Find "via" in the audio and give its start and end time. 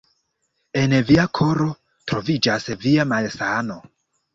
1.11-1.27, 2.89-3.11